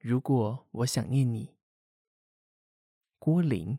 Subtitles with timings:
[0.00, 1.56] 如果我想念你，
[3.18, 3.76] 郭林。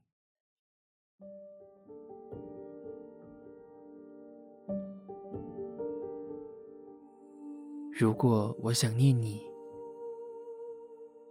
[7.94, 9.42] 如果我想念你，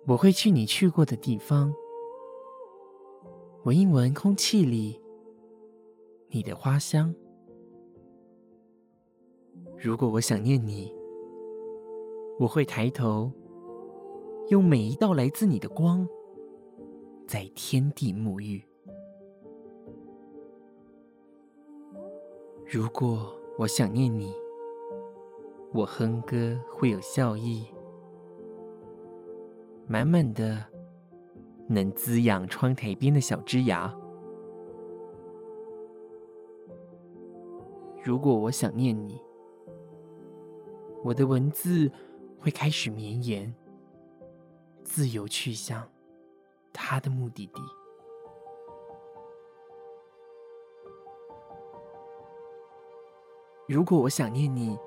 [0.07, 1.71] 我会去你去过的地方，
[3.65, 4.99] 闻一闻空气里
[6.29, 7.15] 你的花香。
[9.77, 10.91] 如果我想念你，
[12.41, 13.31] 我会抬头，
[14.49, 16.09] 用每一道来自你的光，
[17.27, 18.65] 在天地沐浴。
[22.67, 24.33] 如果我想念你，
[25.75, 27.67] 我哼歌会有笑意，
[29.87, 30.65] 满满的
[31.67, 33.95] 能滋养窗台边的小枝芽。
[38.03, 39.21] 如果我想念你，
[41.05, 41.91] 我的文字
[42.39, 43.55] 会开始绵延，
[44.89, 45.87] 自由去向
[46.73, 47.63] 他的目的地。
[53.69, 54.79] 如果我想念你，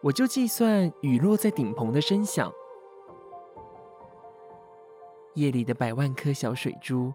[0.00, 2.50] 我就计算雨落在顶棚的声响，
[5.34, 7.12] 夜里的百万颗小水珠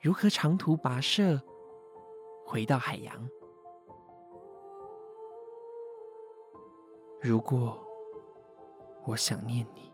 [0.00, 1.40] 如何长途跋涉
[2.44, 3.28] 回到海洋。
[7.22, 7.85] 如果
[9.06, 9.92] 我想念你，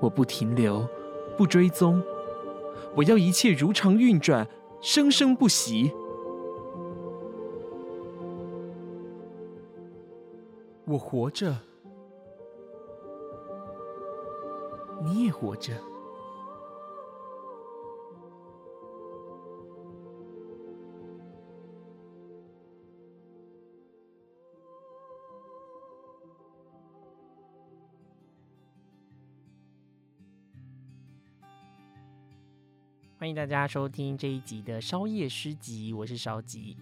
[0.00, 0.88] 我不停留，
[1.36, 2.00] 不追踪。
[2.94, 4.46] 我要一切如常运转，
[4.80, 5.92] 生生不息。
[10.86, 11.52] 我活着，
[15.02, 15.72] 你也活着。
[33.18, 36.76] 欢迎大家收听这一集的宵夜诗集，我是烧吉，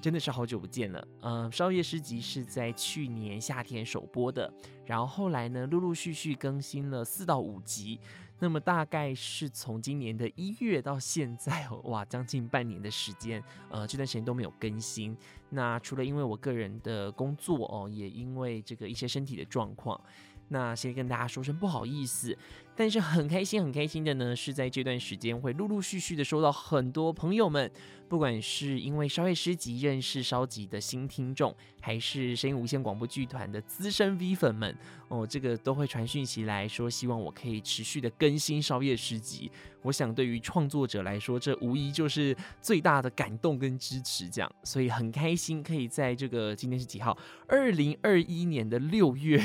[0.00, 1.06] 真的是好久不见了。
[1.20, 4.52] 嗯，宵夜诗集是在去年夏天首播的，
[4.84, 8.00] 然后后来呢，陆陆续续更新了四到五集，
[8.40, 15.16] 那么大概是从今年的一月到现在，哇，将近半年的时间，呃，这段时间都没有更新。
[15.50, 20.00] 那除了因为我个人的工作哦，也因为这个一些身体的状况。
[20.48, 22.36] 那先跟大家说声不好意思，
[22.76, 27.68] 但是很开心很开心的呢，是在这段时间会陆陆续续的收到很多朋友们，
[28.08, 34.76] 不管是因为稍夜诗集认识烧集的新听众，还是声音无限广播剧团的资深 V 粉们，
[35.08, 39.50] 哦，这个都会传讯息来说，希望我可以持续的更新稍夜诗集。
[39.82, 47.16] 我想对于创作者来说，这无疑就是最大的感动跟支持，这样，所以很开心可以在这个今天是几号？
[47.48, 49.42] 二零二一年的六月。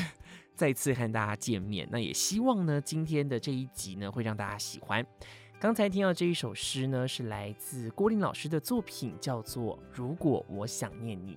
[0.62, 5.04] 再次和大家见面，那也希望呢，今天的这一集呢，会让大家喜欢。
[5.60, 11.34] 刚才听到这一首诗呢，是来自郭林老师的作品，叫做《如果我想念你》。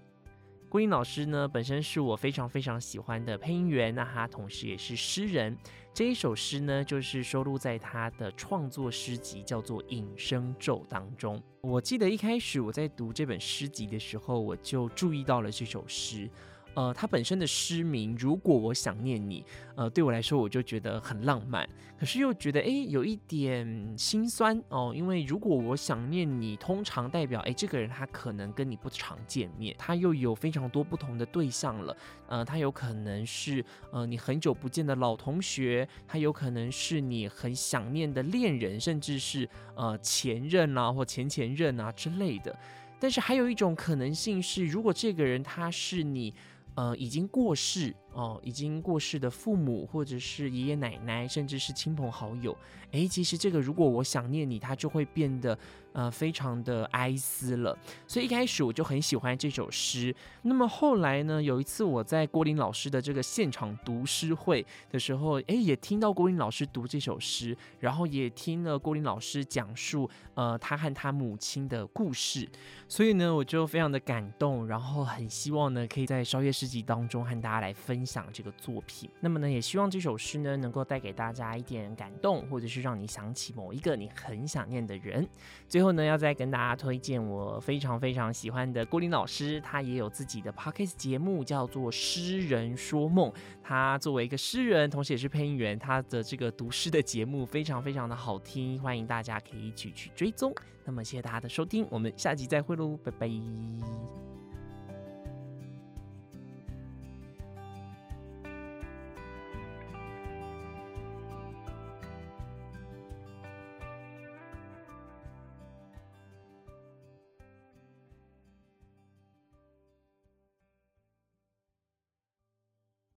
[0.68, 5.56] 郭林老师呢，本身是我非常非常喜欢的配音员，那他同时也是诗人。
[5.94, 11.42] 这一首诗呢，就是收录在他的创作诗集，叫做《隐声咒》当中。
[11.62, 16.28] 我记得一开始我在读这本诗集的时候，我就注意到了这首诗。
[16.74, 19.44] 呃，他本身的诗名，如果我想念你，
[19.76, 21.68] 呃，对我来说我就觉得很浪漫，
[21.98, 31.96] 可是又觉得哎，有一点心酸哦，因为如果我想念你，通常代表哎，这个人他可能跟你不常见面，他又有非常多不同的对象了，
[32.26, 42.58] 呃，他有可能是呃你很久不见的老同学，他有可能是你很想念的恋人，甚至是呃前任啊或前前任啊之类的，
[42.98, 46.34] 但是还有一种可能性是，如果这个人他是你。
[46.74, 52.56] 呃，已经过世哦，已经过世的父母，或者是爷爷奶奶，甚至是亲朋好友。
[52.92, 55.58] 哎，其实这个，如果我想念你，他就会变得。
[55.94, 60.12] 呃，非常的哀思了，所以一开始我就很喜欢这首诗。
[60.42, 72.48] 那么后来呢，有一次我在郭林老师的这个现场读诗会的时候，哎，也听到郭林老师读这首诗，然后也听了郭林老师讲述呃他和他母亲的故事，
[72.88, 79.08] 所以呢，我就非常的感动，然后很希望呢，可以在烧夜诗集当中和大家来分分享这个作品。
[79.18, 85.26] 那么呢，也希望这首诗呢，能够带给大家一点感动，或者是让你想起某一个你很想念的人。
[85.66, 93.30] 最后呢，要再跟大家推荐我非常非常喜欢的郭林老师，他也有自己的 podcast 节目，叫做《诗人说梦》。
[93.62, 100.54] 他作为一个诗人，同时也是配音员，他的这个读诗的节目非常非常的好听，欢迎大家可以一起去追踪。
[100.84, 104.23] 那么谢谢大家的收听，我们下集再会喽，拜拜。